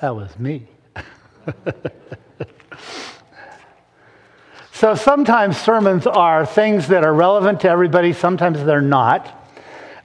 [0.00, 0.66] That was me.
[4.72, 9.36] so sometimes sermons are things that are relevant to everybody, sometimes they're not.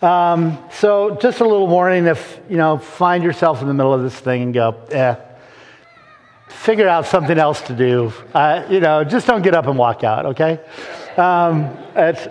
[0.01, 4.03] Um, so just a little warning if you know find yourself in the middle of
[4.03, 5.15] this thing and go, eh,
[6.49, 8.11] figure out something else to do.
[8.33, 10.59] Uh, you know, just don't get up and walk out, okay?
[11.15, 12.27] Um, it's,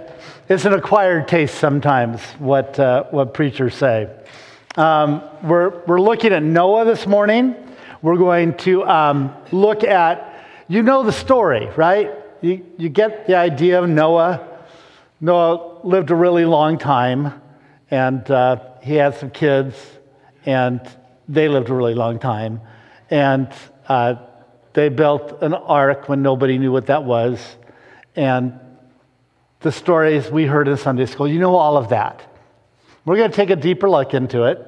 [0.48, 4.10] it's an acquired taste sometimes, what, uh, what preachers say.
[4.76, 7.54] Um, we're, we're looking at Noah this morning.
[8.02, 12.10] We're going to um, look at, you know the story, right?
[12.40, 14.48] You, you get the idea of Noah.
[15.20, 17.40] Noah lived a really long time,
[17.88, 19.76] and uh, he had some kids,
[20.44, 20.80] and
[21.28, 22.60] they lived a really long time.
[23.10, 23.52] And
[23.86, 24.16] uh,
[24.72, 27.38] they built an ark when nobody knew what that was.
[28.16, 28.58] And
[29.60, 32.33] the stories we heard in Sunday school, you know all of that.
[33.04, 34.66] We're going to take a deeper look into it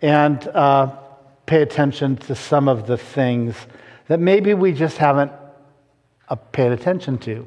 [0.00, 0.86] and uh,
[1.46, 3.56] pay attention to some of the things
[4.06, 5.32] that maybe we just haven't
[6.28, 7.46] uh, paid attention to.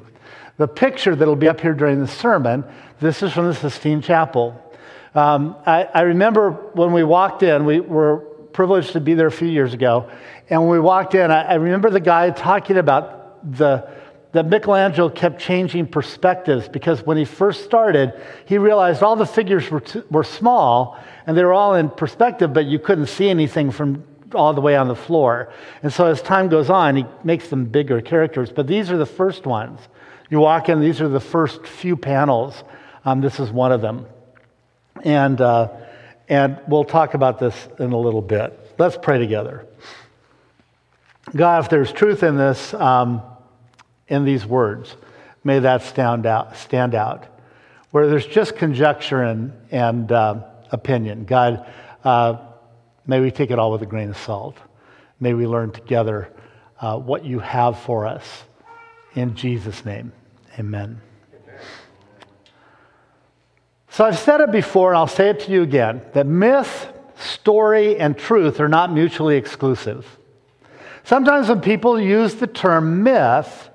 [0.58, 2.64] The picture that'll be up here during the sermon,
[3.00, 4.62] this is from the Sistine Chapel.
[5.14, 8.18] Um, I, I, remember when we walked in, we were
[8.52, 10.10] privileged to be there a few years ago,
[10.50, 13.88] and when we walked in, I, I remember the guy talking about the
[14.32, 18.12] that Michelangelo kept changing perspectives because when he first started,
[18.46, 22.66] he realized all the figures were, were small and they were all in perspective, but
[22.66, 25.52] you couldn't see anything from all the way on the floor.
[25.82, 28.50] And so as time goes on, he makes them bigger characters.
[28.50, 29.80] But these are the first ones.
[30.30, 32.62] You walk in, these are the first few panels.
[33.04, 34.06] Um, this is one of them.
[35.02, 35.70] And, uh,
[36.28, 38.56] and we'll talk about this in a little bit.
[38.78, 39.66] Let's pray together.
[41.34, 43.22] God, if there's truth in this, um,
[44.10, 44.94] in these words.
[45.42, 46.56] May that stand out.
[46.56, 47.26] Stand out.
[47.92, 51.66] Where there's just conjecture and, and uh, opinion, God,
[52.04, 52.36] uh,
[53.06, 54.58] may we take it all with a grain of salt.
[55.18, 56.30] May we learn together
[56.80, 58.44] uh, what you have for us.
[59.14, 60.12] In Jesus' name,
[60.58, 61.00] amen.
[63.90, 67.98] So I've said it before, and I'll say it to you again that myth, story,
[67.98, 70.06] and truth are not mutually exclusive.
[71.02, 73.69] Sometimes when people use the term myth,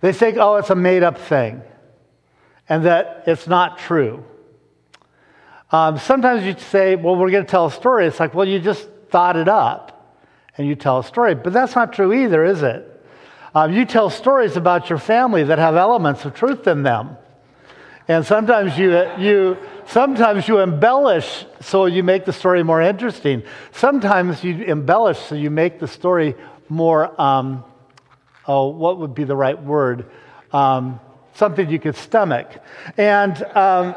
[0.00, 1.62] they think, oh, it's a made up thing
[2.68, 4.24] and that it's not true.
[5.72, 8.06] Um, sometimes you say, well, we're going to tell a story.
[8.06, 10.16] It's like, well, you just thought it up
[10.56, 11.34] and you tell a story.
[11.34, 12.86] But that's not true either, is it?
[13.54, 17.16] Um, you tell stories about your family that have elements of truth in them.
[18.06, 19.56] And sometimes you, you,
[19.86, 23.42] sometimes you embellish so you make the story more interesting.
[23.72, 26.34] Sometimes you embellish so you make the story
[26.68, 27.64] more um,
[28.50, 30.10] oh, what would be the right word?
[30.52, 30.98] Um,
[31.34, 32.48] something you could stomach.
[32.96, 33.94] And, um,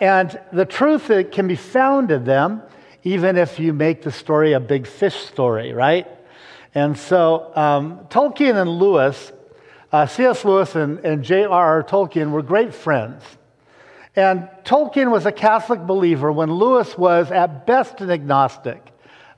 [0.00, 2.62] and the truth that can be found in them,
[3.04, 6.08] even if you make the story a big fish story, right?
[6.74, 9.30] And so um, Tolkien and Lewis,
[9.92, 10.44] uh, C.S.
[10.44, 11.84] Lewis and, and J.R.R.
[11.84, 13.22] Tolkien were great friends.
[14.16, 18.82] And Tolkien was a Catholic believer when Lewis was at best an agnostic.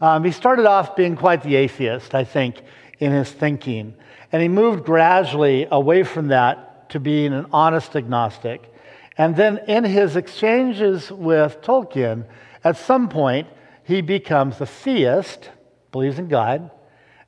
[0.00, 2.62] Um, he started off being quite the atheist, I think,
[2.98, 3.94] in his thinking.
[4.32, 8.72] And he moved gradually away from that to being an honest agnostic.
[9.18, 12.26] And then in his exchanges with Tolkien,
[12.64, 13.48] at some point,
[13.84, 15.50] he becomes a theist,
[15.92, 16.70] believes in God,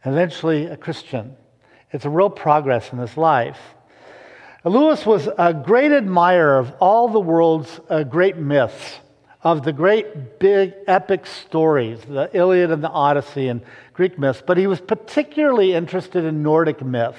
[0.04, 1.36] and eventually a Christian.
[1.92, 3.58] It's a real progress in his life.
[4.64, 8.98] Lewis was a great admirer of all the world's uh, great myths
[9.42, 13.62] of the great big epic stories, the Iliad and the Odyssey and
[13.92, 17.16] Greek myths, but he was particularly interested in Nordic myth.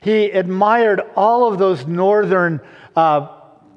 [0.00, 2.60] He admired all of those northern
[2.96, 3.28] uh,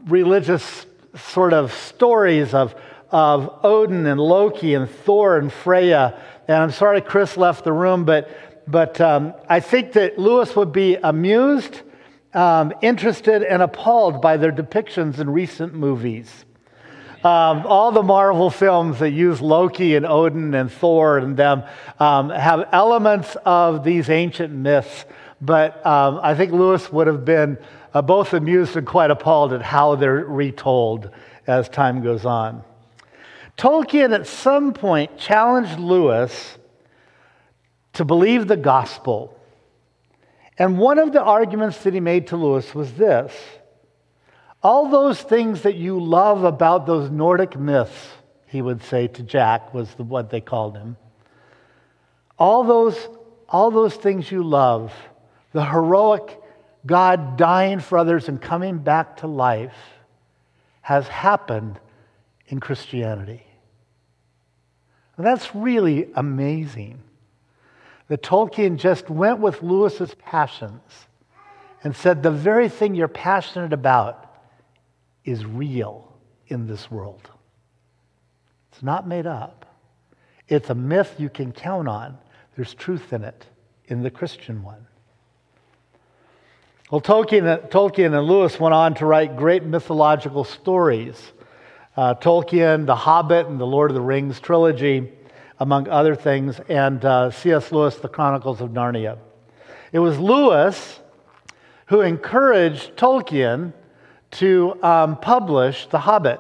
[0.08, 2.74] religious sort of stories of,
[3.12, 6.20] of Odin and Loki and Thor and Freya.
[6.48, 8.30] And I'm sorry Chris left the room, but,
[8.68, 11.82] but um, I think that Lewis would be amused,
[12.34, 16.46] um, interested, and appalled by their depictions in recent movies.
[17.26, 21.64] Um, all the Marvel films that use Loki and Odin and Thor and them
[22.00, 25.06] um, have elements of these ancient myths,
[25.42, 27.58] but um, I think Lewis would have been
[27.96, 31.10] uh, both amused and quite appalled at how they're retold
[31.48, 32.64] as time goes on.
[33.58, 36.60] Tolkien at some point challenged Lewis
[37.94, 39.36] to believe the gospel.
[40.60, 43.34] And one of the arguments that he made to Lewis was this
[44.66, 48.08] all those things that you love about those Nordic myths,
[48.47, 50.97] he would say to Jack, was the, what they called him.
[52.40, 52.97] All those,
[53.47, 54.91] all those things you love,
[55.52, 56.41] the heroic
[56.84, 59.76] God dying for others and coming back to life,
[60.82, 61.79] has happened
[62.47, 63.46] in Christianity.
[65.16, 67.03] And that's really amazing.
[68.08, 71.06] that Tolkien just went with Lewis's passions
[71.84, 74.25] and said, The very thing you're passionate about
[75.26, 76.14] is real
[76.48, 77.30] in this world.
[78.72, 79.66] It's not made up,
[80.48, 82.18] it's a myth you can count on.
[82.56, 83.46] There's truth in it,
[83.86, 84.88] in the Christian one.
[86.90, 91.20] Well, Tolkien, Tolkien and Lewis went on to write great mythological stories.
[91.98, 95.12] Uh, Tolkien, The Hobbit, and The Lord of the Rings trilogy,
[95.60, 97.72] among other things, and uh, C.S.
[97.72, 99.18] Lewis, The Chronicles of Narnia.
[99.92, 101.00] It was Lewis
[101.88, 103.74] who encouraged Tolkien
[104.35, 106.40] to um, publish The Hobbit.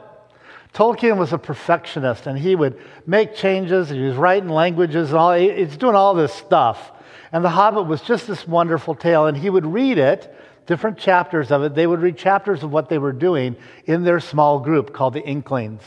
[0.73, 3.89] Tolkien was a perfectionist and he would make changes.
[3.89, 5.33] He was writing languages and all.
[5.33, 6.91] He's doing all this stuff.
[7.31, 9.27] And The Hobbit was just this wonderful tale.
[9.27, 11.75] And he would read it, different chapters of it.
[11.75, 13.55] They would read chapters of what they were doing
[13.85, 15.83] in their small group called the Inklings.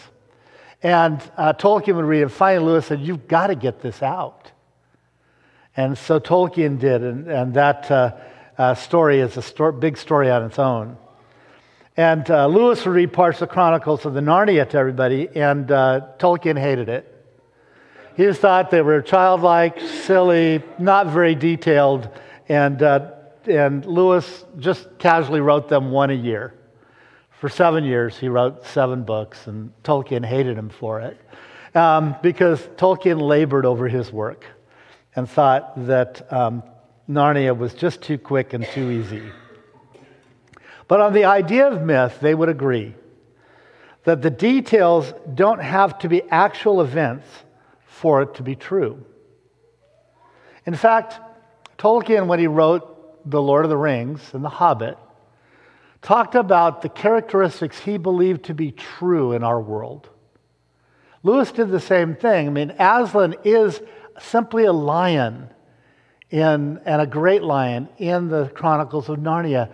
[0.82, 2.28] And uh, Tolkien would read it.
[2.30, 4.52] Finally, Lewis said, You've got to get this out.
[5.76, 7.02] And so Tolkien did.
[7.02, 7.90] And, and that.
[7.90, 8.12] Uh,
[8.58, 10.98] uh, story is a story, big story on its own.
[11.98, 15.68] And uh, Lewis would read parts of the Chronicles of the Narnia to everybody, and
[15.68, 17.12] uh, Tolkien hated it.
[18.16, 22.08] He just thought they were childlike, silly, not very detailed,
[22.48, 23.10] and, uh,
[23.46, 26.54] and Lewis just casually wrote them one a year.
[27.40, 31.20] For seven years, he wrote seven books, and Tolkien hated him for it
[31.74, 34.46] um, because Tolkien labored over his work
[35.16, 36.62] and thought that um,
[37.10, 39.32] Narnia was just too quick and too easy.
[40.88, 42.94] But on the idea of myth, they would agree
[44.04, 47.26] that the details don't have to be actual events
[47.84, 49.04] for it to be true.
[50.64, 51.20] In fact,
[51.76, 54.96] Tolkien, when he wrote The Lord of the Rings and The Hobbit,
[56.00, 60.08] talked about the characteristics he believed to be true in our world.
[61.22, 62.46] Lewis did the same thing.
[62.46, 63.80] I mean, Aslan is
[64.20, 65.50] simply a lion
[66.30, 69.70] in, and a great lion in the Chronicles of Narnia.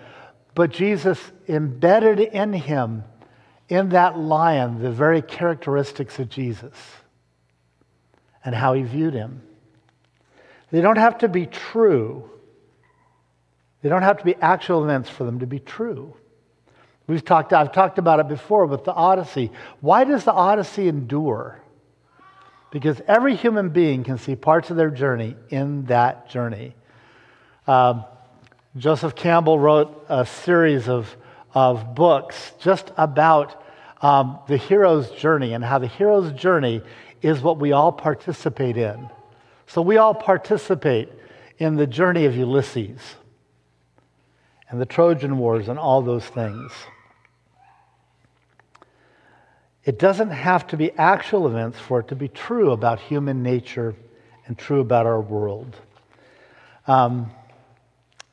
[0.54, 1.18] But Jesus
[1.48, 3.04] embedded in him,
[3.68, 6.74] in that lion, the very characteristics of Jesus
[8.44, 9.42] and how he viewed him.
[10.70, 12.28] They don't have to be true.
[13.82, 16.14] They don't have to be actual events for them to be true.
[17.06, 19.50] We've talked, I've talked about it before with the Odyssey.
[19.80, 21.64] Why does the Odyssey endure?
[22.74, 26.74] because every human being can see parts of their journey in that journey.
[27.68, 28.04] Um,
[28.76, 31.16] Joseph Campbell wrote a series of,
[31.54, 33.62] of books just about
[34.02, 36.82] um, the hero's journey and how the hero's journey
[37.22, 39.08] is what we all participate in.
[39.68, 41.08] So we all participate
[41.58, 43.00] in the journey of Ulysses
[44.68, 46.72] and the Trojan Wars and all those things.
[49.84, 53.94] It doesn't have to be actual events for it to be true about human nature
[54.46, 55.76] and true about our world.
[56.86, 57.30] Um,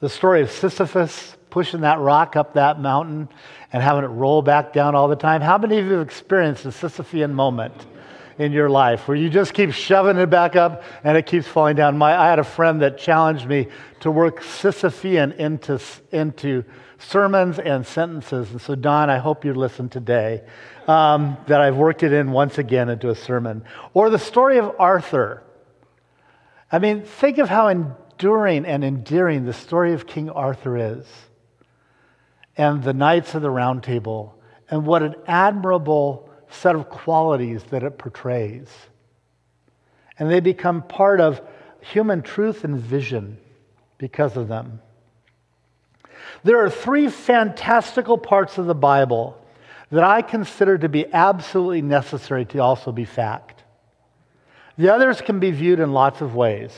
[0.01, 3.29] the story of Sisyphus pushing that rock up that mountain
[3.71, 5.41] and having it roll back down all the time.
[5.41, 7.85] How many of you have experienced a Sisyphean moment
[8.39, 11.75] in your life where you just keep shoving it back up and it keeps falling
[11.75, 11.99] down?
[11.99, 13.67] My, I had a friend that challenged me
[13.99, 15.79] to work Sisyphean into,
[16.11, 16.63] into
[16.97, 18.49] sermons and sentences.
[18.49, 20.41] And so, Don, I hope you listen today
[20.87, 23.63] um, that I've worked it in once again into a sermon.
[23.93, 25.43] Or the story of Arthur.
[26.71, 27.67] I mean, think of how
[28.21, 31.07] enduring and endearing the story of King Arthur is,
[32.55, 37.81] and the Knights of the Round Table, and what an admirable set of qualities that
[37.81, 38.69] it portrays.
[40.19, 41.41] And they become part of
[41.79, 43.39] human truth and vision
[43.97, 44.81] because of them.
[46.43, 49.43] There are three fantastical parts of the Bible
[49.89, 53.63] that I consider to be absolutely necessary to also be fact.
[54.77, 56.71] The others can be viewed in lots of ways.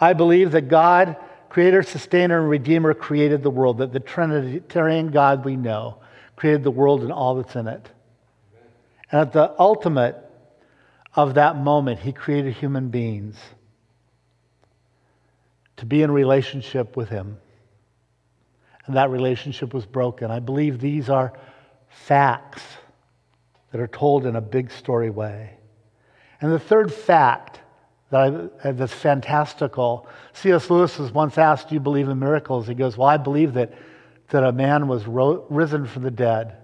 [0.00, 1.16] I believe that God,
[1.50, 5.98] creator, sustainer, and redeemer, created the world, that the Trinitarian God we know
[6.36, 7.90] created the world and all that's in it.
[9.12, 10.16] And at the ultimate
[11.14, 13.36] of that moment, he created human beings
[15.76, 17.36] to be in relationship with him.
[18.86, 20.30] And that relationship was broken.
[20.30, 21.34] I believe these are
[21.88, 22.62] facts
[23.70, 25.58] that are told in a big story way.
[26.40, 27.59] And the third fact
[28.10, 30.68] that I, uh, that's fantastical, C.S.
[30.68, 32.66] Lewis was once asked, Do you believe in miracles?
[32.66, 33.72] He goes, Well, I believe that,
[34.30, 36.56] that a man was ro- risen from the dead,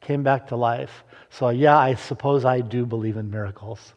[0.00, 1.04] came back to life.
[1.30, 3.94] So, yeah, I suppose I do believe in miracles.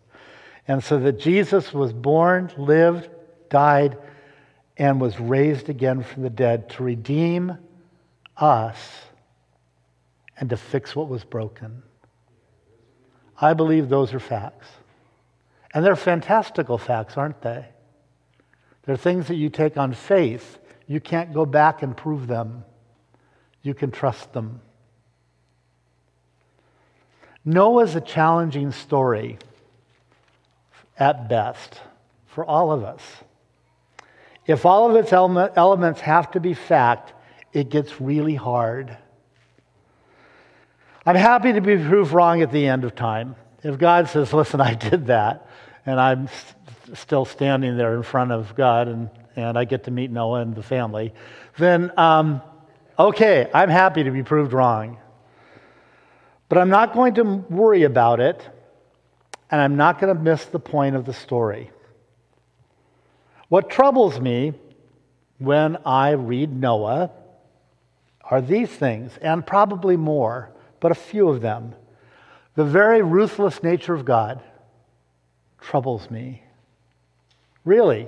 [0.68, 3.10] And so that Jesus was born, lived,
[3.50, 3.98] died,
[4.78, 7.58] and was raised again from the dead to redeem
[8.38, 8.78] us
[10.38, 11.84] and to fix what was broken.
[13.40, 14.68] I believe those are facts.
[15.76, 17.66] And they're fantastical facts, aren't they?
[18.84, 20.58] They're things that you take on faith.
[20.88, 22.64] You can't go back and prove them.
[23.62, 24.62] You can trust them.
[27.44, 29.38] Noah's a challenging story
[30.98, 31.82] at best
[32.28, 33.02] for all of us.
[34.48, 37.12] If all of its elements have to be fact,
[37.52, 38.98] it gets really hard.
[41.06, 43.36] I'm happy to be proved wrong at the end of time.
[43.62, 45.45] If God says, listen, I did that,
[45.86, 49.92] and I'm st- still standing there in front of God and, and I get to
[49.92, 51.14] meet Noah and the family,
[51.58, 52.42] then um,
[52.98, 54.98] okay, I'm happy to be proved wrong.
[56.48, 58.48] But I'm not going to worry about it,
[59.50, 61.72] and I'm not going to miss the point of the story.
[63.50, 64.54] What troubles me
[65.38, 67.12] when I read Noah
[68.24, 71.76] are these things, and probably more, but a few of them.
[72.56, 74.42] The very ruthless nature of God
[75.66, 76.44] troubles me.
[77.64, 78.08] Really,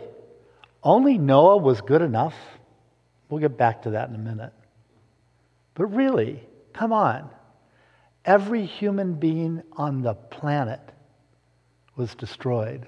[0.83, 2.35] only Noah was good enough?
[3.29, 4.53] We'll get back to that in a minute.
[5.73, 6.41] But really,
[6.73, 7.29] come on.
[8.23, 10.81] Every human being on the planet
[11.95, 12.87] was destroyed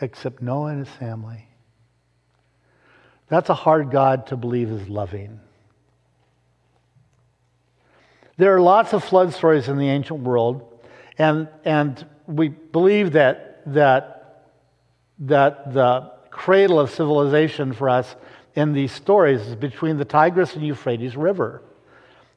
[0.00, 1.48] except Noah and his family.
[3.28, 5.40] That's a hard God to believe is loving.
[8.36, 10.80] There are lots of flood stories in the ancient world,
[11.18, 14.44] and, and we believe that, that,
[15.20, 18.14] that the cradle of civilization for us
[18.54, 21.62] in these stories is between the Tigris and Euphrates River.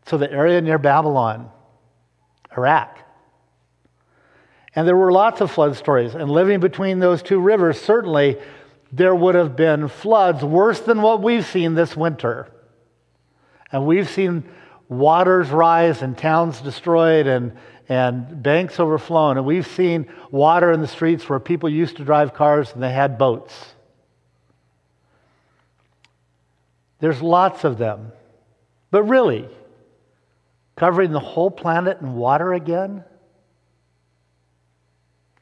[0.08, 1.52] So the area near Babylon,
[2.58, 2.98] Iraq.
[4.74, 6.16] And there were lots of flood stories.
[6.16, 8.38] And living between those two rivers, certainly
[8.94, 12.50] there would have been floods worse than what we've seen this winter.
[13.72, 14.46] And we've seen
[14.88, 17.58] waters rise and towns destroyed and,
[17.92, 19.36] and banks overflown.
[19.36, 22.94] And we've seen water in the streets where people used to drive cars and they
[22.94, 23.54] had boats.
[27.00, 28.14] There's lots of them.
[28.92, 29.50] But really,
[30.78, 33.04] covering the whole planet in water again?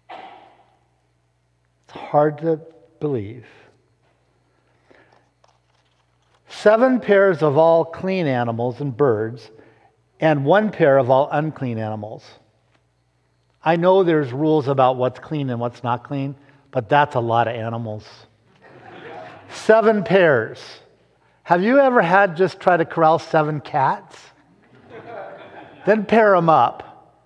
[0.10, 2.62] It's hard to
[3.00, 3.46] believe.
[6.48, 9.52] seven pairs of all clean animals and birds,
[10.20, 12.39] and one pair of all unclean animals.
[13.64, 16.36] I know there's rules about what's clean and what's not clean,
[16.72, 18.06] but that's a lot of animals.
[19.50, 20.60] seven pairs.
[21.44, 24.18] Have you ever had just try to corral seven cats?
[25.86, 27.24] then pair them up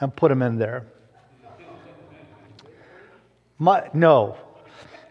[0.00, 0.86] and put them in there.
[3.58, 4.36] My, no,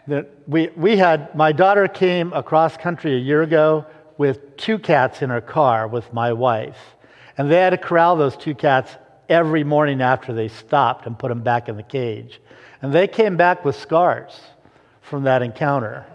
[0.07, 3.85] that we, we had, my daughter came across country a year ago
[4.17, 6.77] with two cats in her car with my wife.
[7.37, 8.95] And they had to corral those two cats
[9.29, 12.39] every morning after they stopped and put them back in the cage.
[12.81, 14.39] And they came back with scars
[15.01, 16.05] from that encounter.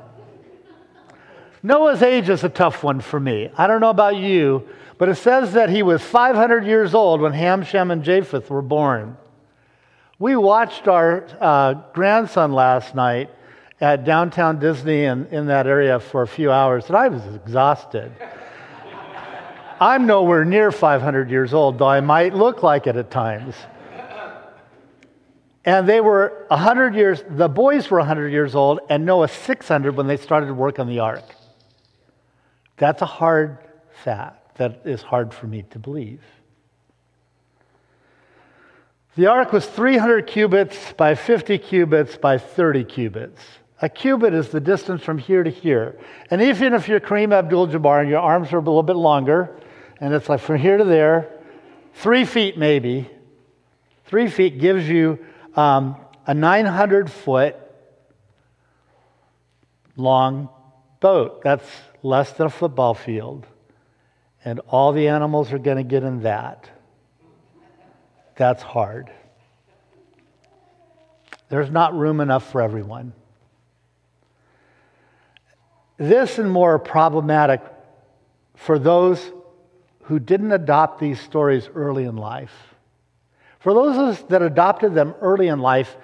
[1.62, 3.50] Noah's age is a tough one for me.
[3.56, 7.32] I don't know about you, but it says that he was 500 years old when
[7.32, 9.16] Ham, Shem, and Japheth were born.
[10.18, 13.30] We watched our uh, grandson last night
[13.80, 18.12] at downtown Disney and in that area for a few hours, and I was exhausted.
[19.80, 23.54] I'm nowhere near 500 years old, though I might look like it at times.
[25.64, 30.06] And they were 100 years, the boys were 100 years old, and Noah 600 when
[30.06, 31.24] they started to work on the ark.
[32.76, 33.58] That's a hard
[34.04, 36.22] fact that is hard for me to believe.
[39.16, 43.40] The ark was 300 cubits by 50 cubits by 30 cubits.
[43.82, 45.98] A cubit is the distance from here to here.
[46.30, 49.56] And even if you're Kareem Abdul Jabbar and your arms are a little bit longer,
[50.00, 51.30] and it's like from here to there,
[51.94, 53.08] three feet maybe,
[54.06, 55.18] three feet gives you
[55.54, 57.56] um, a 900 foot
[59.96, 60.48] long
[61.00, 61.42] boat.
[61.42, 61.68] That's
[62.02, 63.46] less than a football field.
[64.42, 66.70] And all the animals are going to get in that.
[68.36, 69.10] That's hard.
[71.50, 73.12] There's not room enough for everyone.
[75.98, 77.60] This and more are problematic
[78.54, 79.20] for those
[80.10, 82.52] who didn't adopt these stories early in life.
[83.60, 85.96] For those of us that adopted them early in life,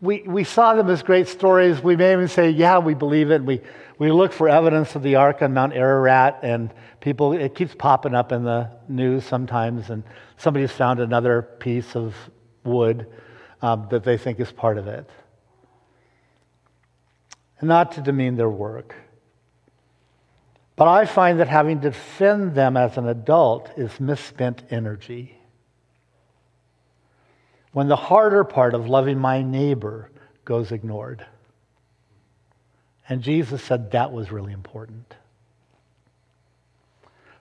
[0.00, 1.82] we, we saw them as great stories.
[1.82, 3.44] We may even say, yeah, we believe it.
[3.44, 3.60] We,
[3.98, 8.14] we look for evidence of the ark on Mount Ararat, and people, it keeps popping
[8.14, 10.02] up in the news sometimes, and
[10.38, 12.14] somebody's found another piece of
[12.64, 13.06] wood
[13.60, 15.10] um, that they think is part of it.
[17.60, 18.94] And not to demean their work.
[20.76, 25.38] But I find that having to defend them as an adult is misspent energy.
[27.72, 30.10] When the harder part of loving my neighbor
[30.44, 31.24] goes ignored.
[33.08, 35.14] And Jesus said that was really important.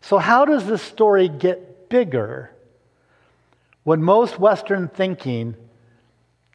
[0.02, 2.52] So, how does this story get bigger
[3.84, 5.56] when most Western thinking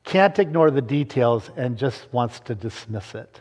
[0.04, 3.40] can't ignore the details and just wants to dismiss it?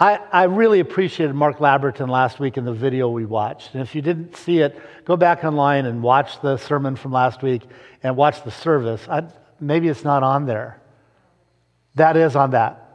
[0.00, 3.74] I, I, really appreciated Mark Labberton last week in the video we watched.
[3.74, 7.42] And if you didn't see it, go back online and watch the sermon from last
[7.42, 7.62] week
[8.02, 9.06] and watch the service.
[9.10, 9.24] I,
[9.60, 10.80] maybe it's not on there.
[11.96, 12.86] That is on that.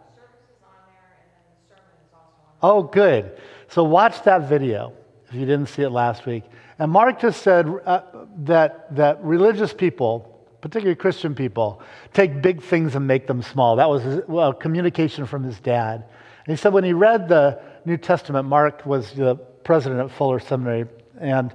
[2.63, 3.39] Oh, good.
[3.67, 4.93] So watch that video
[5.29, 6.43] if you didn't see it last week.
[6.79, 8.01] And Mark just said uh,
[8.45, 11.83] that, that religious people, particularly Christian people,
[12.13, 13.75] take big things and make them small.
[13.75, 16.05] That was his, well, communication from his dad.
[16.45, 20.39] And he said when he read the New Testament, Mark was the president at Fuller
[20.39, 20.85] Seminary,
[21.19, 21.53] and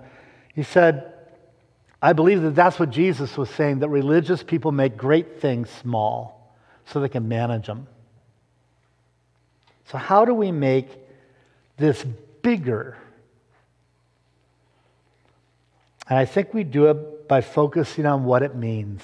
[0.54, 1.12] he said,
[2.02, 6.56] I believe that that's what Jesus was saying, that religious people make great things small
[6.86, 7.86] so they can manage them.
[9.90, 10.88] So, how do we make
[11.76, 12.04] this
[12.42, 12.96] bigger?
[16.08, 19.02] And I think we do it by focusing on what it means.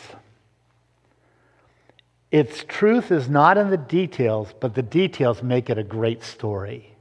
[2.37, 6.95] Its truth is not in the details, but the details make it a great story.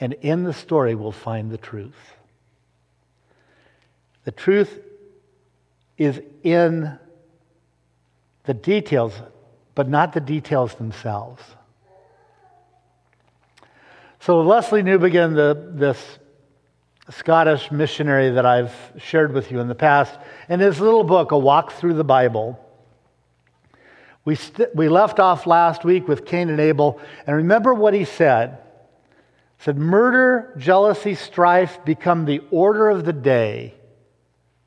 [0.00, 2.16] And in the story, we'll find the truth.
[4.24, 4.80] The truth
[5.96, 6.98] is in
[8.42, 9.14] the details,
[9.76, 11.40] but not the details themselves.
[14.18, 16.18] So Lesslie Newbigin, the, this
[17.10, 20.18] Scottish missionary that I've shared with you in the past,
[20.48, 22.58] in his little book, A Walk Through the Bible,
[24.24, 28.04] we, st- we left off last week with Cain and Abel, and remember what he
[28.04, 28.58] said.
[29.58, 33.74] He said, Murder, jealousy, strife become the order of the day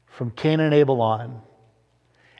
[0.07, 1.41] from Cain and Abel on.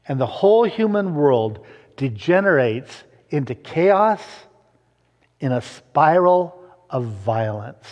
[0.08, 1.66] And the whole human world
[1.98, 4.22] degenerates into chaos
[5.40, 7.88] in a spiral of violence.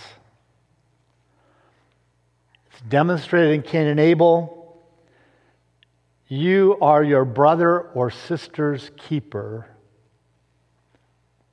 [2.72, 4.63] It's demonstrated in Cain and Abel.
[6.28, 9.68] You are your brother or sister's keeper,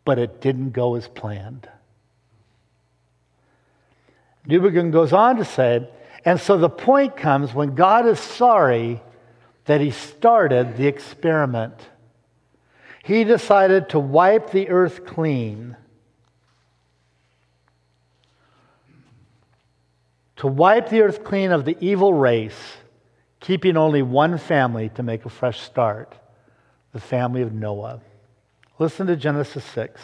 [0.04, 1.68] but it didn't go as planned.
[4.46, 5.88] Newbigin goes on to say,
[6.24, 9.02] and so the point comes when God is sorry
[9.66, 11.74] that he started the experiment.
[13.04, 15.76] He decided to wipe the earth clean
[20.40, 22.78] to wipe the earth clean of the evil race,
[23.40, 26.14] keeping only one family to make a fresh start
[26.92, 28.00] the family of Noah.
[28.78, 30.00] Listen to Genesis 6.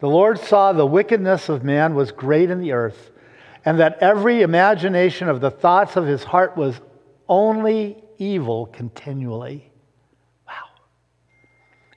[0.00, 3.10] The Lord saw the wickedness of man was great in the earth,
[3.64, 6.80] and that every imagination of the thoughts of his heart was
[7.28, 9.70] only evil continually.
[10.46, 10.54] Wow.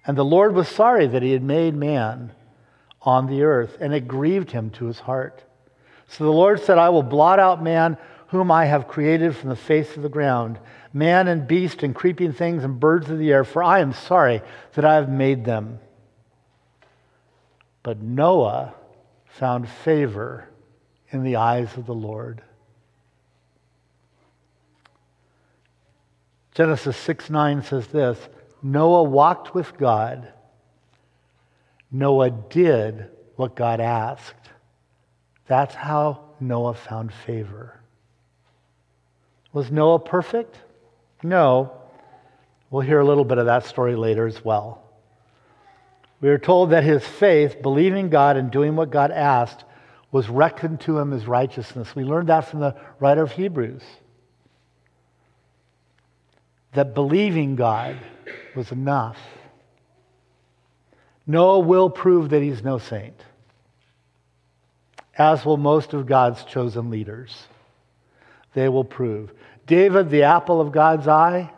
[0.06, 2.32] And the Lord was sorry that he had made man
[3.02, 5.44] on the earth, and it grieved him to his heart.
[6.08, 7.98] So the Lord said, I will blot out man
[8.30, 10.60] whom I have created from the face of the ground,
[10.94, 14.42] man and beast and creeping things and birds of the air, for I am sorry
[14.74, 15.80] that I have made them.
[17.82, 18.74] But Noah
[19.26, 20.48] found favor
[21.10, 22.42] in the eyes of the Lord.
[26.54, 28.20] Genesis 6 9 says this
[28.62, 30.32] Noah walked with God.
[31.92, 34.36] Noah did what God asked.
[35.48, 37.79] That's how Noah found favor.
[39.54, 40.58] Was Noah perfect?
[41.24, 41.72] No.
[42.70, 44.84] We'll hear a little bit of that story later as well.
[46.22, 49.64] We are told that his faith, believing God and doing what God asked,
[50.12, 51.96] was reckoned to him as righteousness.
[51.96, 53.84] We learned that from the writer of Hebrews.
[56.74, 57.98] That believing God
[58.56, 59.18] was enough.
[61.26, 63.24] Noah will prove that he's no saint
[65.20, 67.44] as will most of God's chosen leaders.
[68.54, 69.34] They will prove.
[69.66, 71.52] David, the apple of God's eye,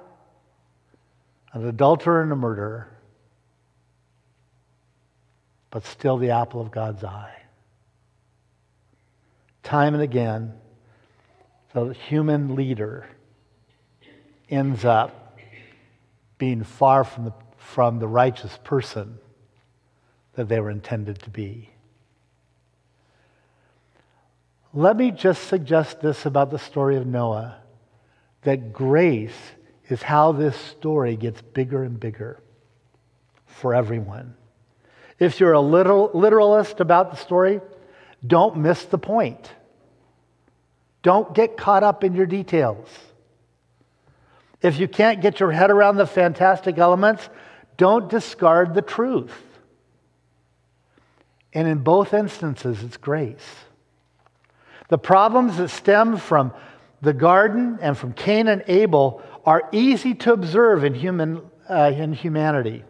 [1.53, 2.87] an adulterer and a murderer,
[5.69, 7.41] but still the apple of God's eye.
[9.63, 10.53] Time and again,
[11.73, 13.07] the human leader
[14.49, 15.37] ends up
[16.37, 19.17] being far from the, from the righteous person
[20.33, 21.70] that they were intended to be.
[24.73, 27.57] Let me just suggest this about the story of Noah
[28.43, 29.35] that grace
[29.89, 32.39] is how this story gets bigger and bigger
[33.45, 34.35] for everyone.
[35.19, 37.61] If you're a literal, literalist about the story,
[38.25, 39.51] don't miss the point.
[41.03, 42.87] Don't get caught up in your details.
[44.61, 47.27] If you can't get your head around the fantastic elements,
[47.77, 49.33] don't discard the truth.
[51.53, 53.45] And in both instances, it's grace.
[54.91, 56.51] The problems that stem from
[56.99, 62.11] the garden and from Cain and Abel are easy to observe in, human, uh, in
[62.11, 62.83] humanity.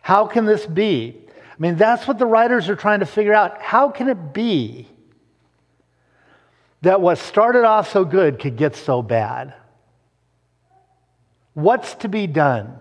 [0.00, 1.20] How can this be?
[1.28, 3.60] I mean, that's what the writers are trying to figure out.
[3.60, 4.88] How can it be
[6.80, 9.52] that what started off so good could get so bad?
[11.52, 12.78] What's to be done?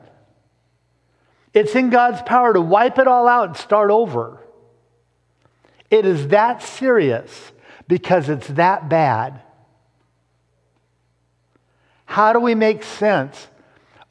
[1.53, 4.39] It's in God's power to wipe it all out and start over.
[5.91, 7.51] It is that serious
[7.88, 9.41] because it's that bad.
[12.06, 13.48] How do we make sense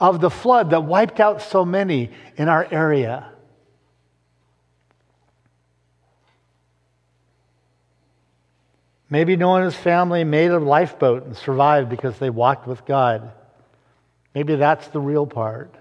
[0.00, 3.32] of the flood that wiped out so many in our area?
[9.08, 13.30] Maybe Noah and his family made a lifeboat and survived because they walked with God.
[14.34, 15.74] Maybe that's the real part.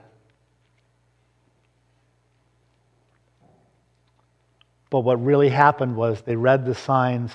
[4.90, 7.32] But what really happened was they read the signs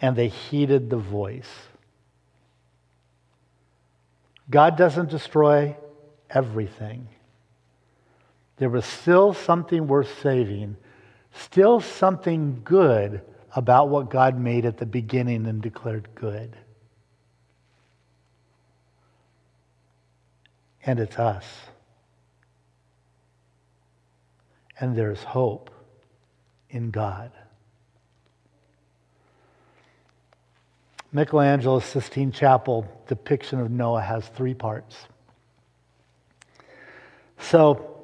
[0.00, 1.48] and they heeded the voice.
[4.50, 5.76] God doesn't destroy
[6.30, 7.08] everything.
[8.56, 10.76] There was still something worth saving,
[11.32, 13.22] still something good
[13.54, 16.56] about what God made at the beginning and declared good.
[20.84, 21.44] And it's us.
[24.80, 25.70] And there's hope
[26.70, 27.32] in God.
[31.12, 34.96] Michelangelo's Sistine Chapel depiction of Noah has three parts.
[37.38, 37.96] So,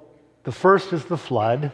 [0.45, 1.73] the first is the flood.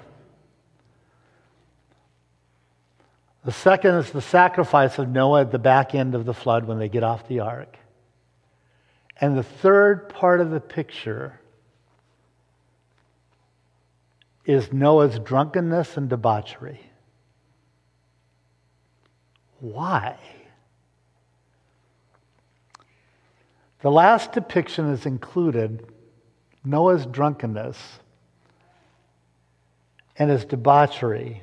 [3.45, 6.79] The second is the sacrifice of Noah at the back end of the flood when
[6.79, 7.77] they get off the ark.
[9.21, 11.41] And the third part of the picture
[14.45, 16.81] is Noah's drunkenness and debauchery.
[19.61, 20.19] Why?
[23.83, 25.87] The last depiction is included
[26.65, 27.79] Noah's drunkenness
[30.17, 31.43] and his debauchery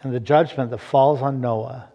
[0.00, 1.88] and the judgment that falls on Noah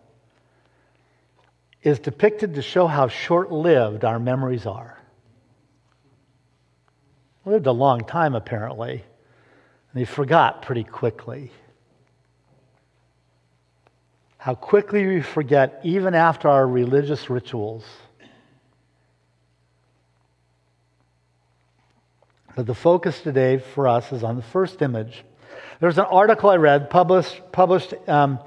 [1.81, 4.99] is depicted to show how short lived our memories are.
[7.45, 9.03] Lived a long time, apparently,
[9.91, 11.51] and he forgot pretty quickly.
[14.37, 17.85] How quickly we forget, even after our religious rituals.
[22.55, 25.23] But the focus today for us is on the first image.
[25.79, 28.39] There's an article I read published, published um,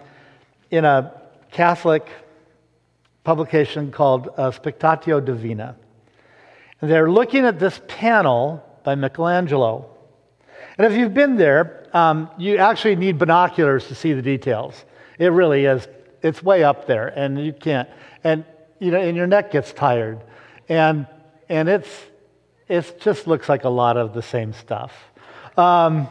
[0.70, 2.06] in a Catholic
[3.24, 5.76] publication called uh, Spectatio Divina.
[6.80, 9.88] And they're looking at this panel by Michelangelo.
[10.76, 14.84] And if you've been there, um, you actually need binoculars to see the details.
[15.18, 15.86] It really is.
[16.22, 17.88] It's way up there, and you can't.
[18.24, 18.44] And
[18.78, 20.20] you know, and your neck gets tired,
[20.68, 21.06] and
[21.48, 21.88] and it's
[22.68, 24.92] it just looks like a lot of the same stuff.
[25.56, 26.08] Um,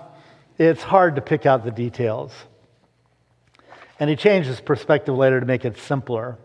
[0.58, 2.32] it's hard to pick out the details.
[4.00, 6.38] And he changed his perspective later to make it simpler.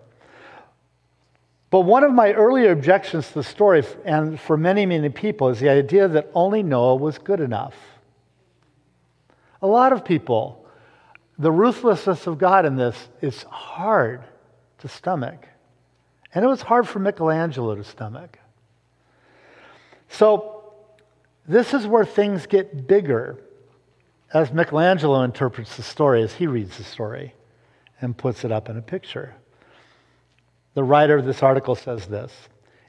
[1.71, 5.61] But one of my earlier objections to the story, and for many, many people, is
[5.61, 7.75] the idea that only Noah was good enough.
[9.63, 10.67] A lot of people,
[11.39, 14.23] the ruthlessness of God in this is hard
[14.79, 15.47] to stomach.
[16.33, 18.39] And it was hard for Michelangelo to stomach.
[20.09, 20.65] So,
[21.49, 23.39] this is where things get bigger
[24.33, 27.35] as Michelangelo interprets the story, as he reads the story
[28.01, 29.35] and puts it up in a picture.
[30.75, 32.33] The writer of this article says this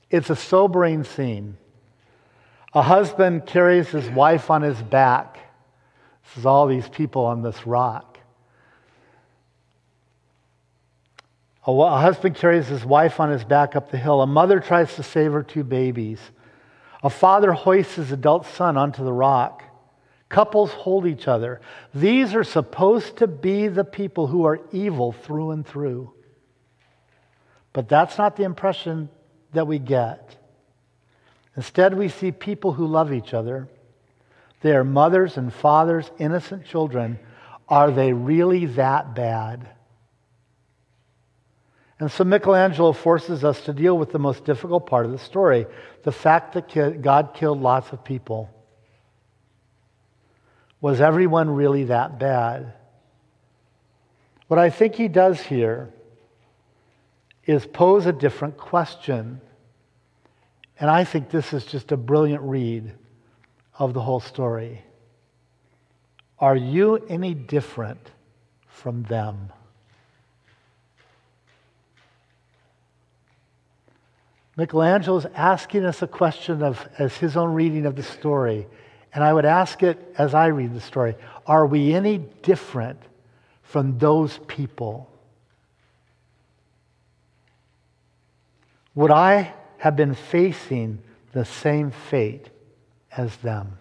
[0.10, 1.58] It's a sobering scene.
[2.74, 5.40] A husband carries his wife on his back.
[6.24, 8.20] This is all these people on this rock.
[11.66, 14.22] A husband carries his wife on his back up the hill.
[14.22, 16.20] A mother tries to save her two babies.
[17.04, 19.64] A father hoists his adult son onto the rock.
[20.30, 21.62] Couples hold each other.
[21.94, 26.14] These are supposed to be the people who are evil through and through.
[27.72, 29.10] But that's not the impression
[29.54, 30.36] that we get.
[31.56, 33.68] Instead, we see people who love each other.
[34.62, 37.20] They are mothers and fathers, innocent children.
[37.70, 39.70] Are they really that bad?
[42.00, 45.66] And so Michelangelo forces us to deal with the most difficult part of the story
[46.04, 48.50] the fact that God killed lots of people.
[50.80, 52.74] Was everyone really that bad?
[54.48, 55.90] What I think he does here
[57.46, 59.42] is pose a different question.
[60.80, 62.94] And I think this is just a brilliant read
[63.78, 64.84] of the whole story.
[66.40, 68.12] Are you any different
[68.78, 69.52] from them.
[74.58, 78.68] Michelangelo is asking us a question of, as his own reading of the story.
[79.14, 81.16] And I would ask it as I read the story
[81.46, 83.00] Are we any different
[83.62, 85.10] from those people?
[88.96, 92.50] Would I have been facing the same fate
[93.16, 93.78] as them?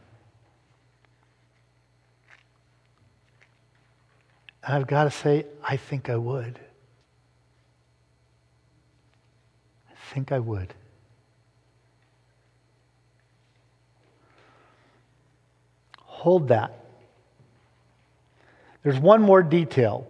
[4.62, 6.60] And I've got to say, I think I would.
[9.88, 10.72] I think I would.
[16.04, 16.86] Hold that.
[18.82, 20.06] There's one more detail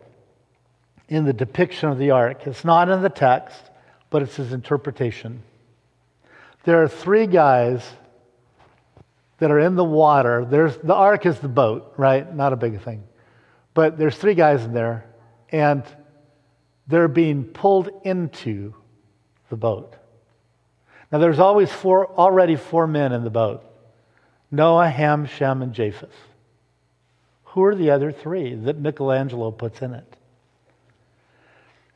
[1.08, 2.46] in the depiction of the ark.
[2.46, 3.60] It's not in the text,
[4.08, 5.42] but it's his interpretation.
[6.62, 7.84] There are three guys
[9.38, 10.44] that are in the water.
[10.44, 12.32] There's, the ark is the boat, right?
[12.32, 13.02] Not a big thing.
[13.74, 15.04] But there's three guys in there,
[15.50, 15.82] and
[16.86, 18.72] they're being pulled into
[19.48, 19.94] the boat.
[21.10, 23.64] Now, there's always four, already four men in the boat
[24.50, 26.14] Noah, Ham, Shem, and Japheth.
[27.44, 30.16] Who are the other three that Michelangelo puts in it?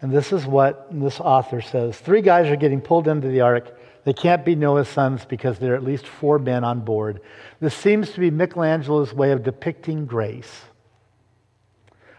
[0.00, 3.76] And this is what this author says Three guys are getting pulled into the ark.
[4.04, 7.20] They can't be Noah's sons because there are at least four men on board.
[7.60, 10.62] This seems to be Michelangelo's way of depicting grace.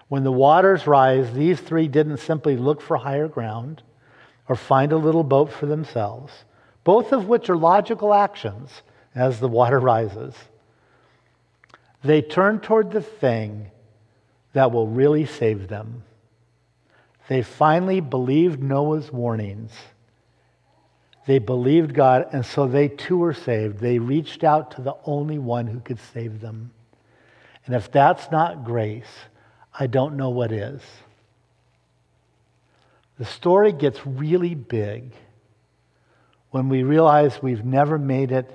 [0.08, 3.82] When the waters rise, these three didn't simply look for higher ground
[4.52, 6.44] or find a little boat for themselves,
[6.84, 8.82] both of which are logical actions
[9.16, 10.36] as the water rises.
[12.04, 13.72] They turn toward the thing
[14.52, 16.04] that will really save them.
[17.30, 19.72] They finally believed Noah's warnings.
[21.28, 23.80] They believed God, and so they too were saved.
[23.80, 26.72] They reached out to the only one who could save them.
[27.66, 29.14] And if that's not grace,
[29.80, 30.82] I don't know what is.
[33.22, 35.14] The story gets really big
[36.50, 38.50] when we realize we've never made it,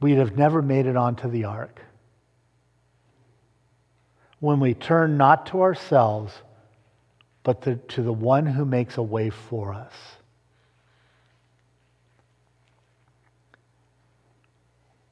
[0.00, 1.80] we'd have never made it onto the ark.
[4.40, 6.32] When we turn not to ourselves,
[7.44, 9.94] but the, to the one who makes a way for us.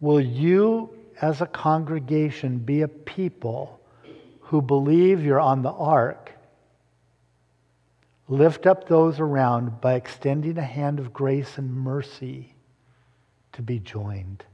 [0.00, 3.78] Will you, as a congregation, be a people
[4.40, 6.21] who believe you're on the ark?
[8.28, 12.54] Lift up those around by extending a hand of grace and mercy
[13.52, 14.44] to be joined.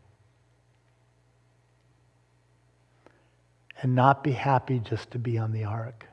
[3.80, 6.06] And not be happy just to be on the ark.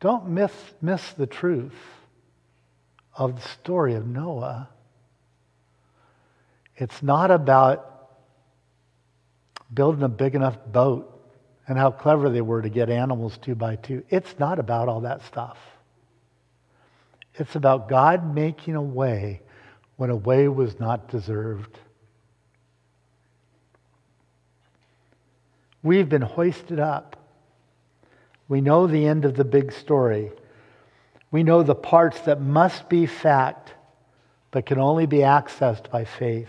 [0.00, 0.52] Don't miss,
[0.82, 1.74] miss the truth
[3.16, 4.68] of the story of Noah.
[6.76, 8.10] It's not about
[9.72, 11.17] building a big enough boat
[11.68, 14.02] and how clever they were to get animals two by two.
[14.08, 15.58] It's not about all that stuff.
[17.34, 19.42] It's about God making a way
[19.96, 21.78] when a way was not deserved.
[25.82, 27.18] We've been hoisted up
[28.48, 30.32] we know the end of the big story.
[31.30, 33.74] We know the parts that must be fact,
[34.50, 36.48] but can only be accessed by faith.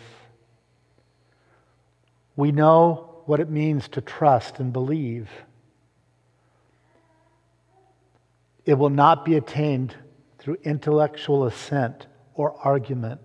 [2.38, 5.30] We know what it means to trust and believe.
[8.66, 9.94] It will not be attained
[10.40, 13.22] through intellectual assent or argument.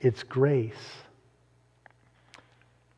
[0.00, 0.74] It's grace.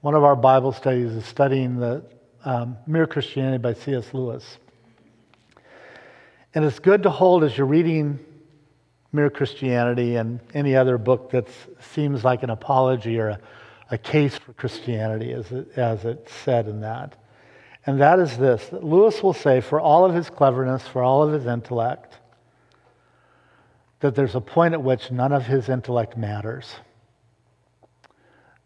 [0.00, 2.02] One of our Bible studies is studying the
[2.46, 4.14] um, Mere Christianity by C.S.
[4.14, 4.56] Lewis.
[6.54, 8.20] And it's good to hold as you're reading
[9.12, 11.48] Mere Christianity and any other book that
[11.92, 13.40] seems like an apology or a,
[13.90, 17.14] a case for Christianity, as, it, as it's said in that.
[17.84, 21.22] And that is this that Lewis will say, for all of his cleverness, for all
[21.22, 22.18] of his intellect,
[24.00, 26.76] that there's a point at which none of his intellect matters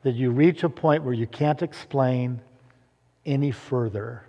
[0.06, 2.40] that you reach a point where you can't explain
[3.24, 4.22] any further.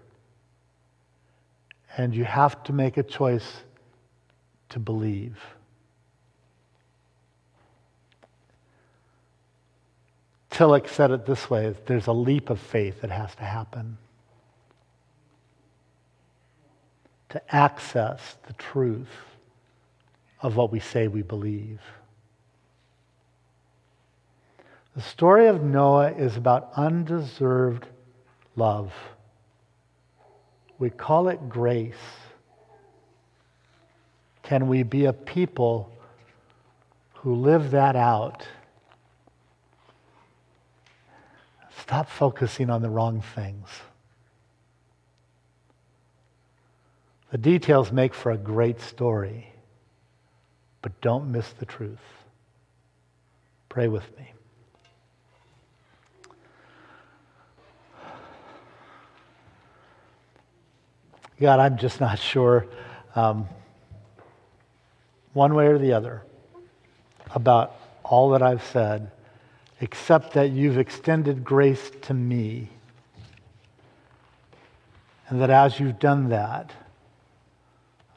[1.96, 3.62] And you have to make a choice
[4.70, 5.38] to believe.
[10.58, 14.00] Tillich said it this way there's a leap of faith that has to happen
[17.30, 19.38] to access the truth
[20.42, 21.80] of what we say we believe.
[24.96, 27.86] The story of Noah is about undeserved
[28.56, 28.92] love.
[30.80, 31.94] We call it grace.
[34.42, 35.96] Can we be a people
[37.14, 38.48] who live that out
[41.88, 43.70] Stop focusing on the wrong things.
[47.32, 49.54] The details make for a great story,
[50.82, 51.98] but don't miss the truth.
[53.70, 54.34] Pray with me.
[61.40, 62.68] God, I'm just not sure
[63.16, 63.48] um,
[65.32, 66.24] one way or the other
[67.32, 69.10] about all that I've said,
[69.80, 72.70] except that you've extended grace to me.
[75.30, 76.72] And that as you've done that,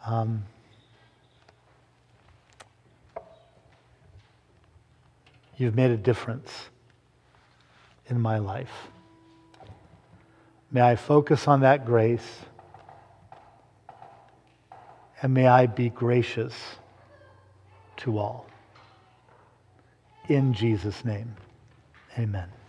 [0.07, 0.45] um,
[5.57, 6.71] you've made a difference
[8.09, 8.89] in my life.
[10.71, 12.41] May I focus on that grace
[15.23, 16.55] and may I be gracious
[17.99, 18.47] to all.
[20.29, 21.35] In Jesus' name,
[22.19, 22.60] amen.